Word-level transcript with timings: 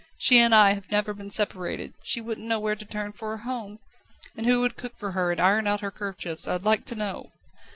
She 0.17 0.39
and 0.39 0.55
I 0.55 0.73
have 0.73 0.89
never 0.89 1.13
been 1.13 1.29
separated; 1.29 1.93
she 2.01 2.21
wouldn't 2.21 2.47
know 2.47 2.59
where 2.59 2.75
to 2.75 2.85
turn 2.85 3.11
for 3.11 3.33
a 3.33 3.37
home. 3.37 3.77
And 4.35 4.47
who 4.47 4.59
would 4.61 4.75
cook 4.75 4.97
for 4.97 5.11
her 5.11 5.29
and 5.31 5.39
iron 5.39 5.67
out 5.67 5.81
her 5.81 5.91
kerchiefs, 5.91 6.47
I'd 6.47 6.63
like 6.65 6.85
to 6.85 6.95
know?" 6.95 7.31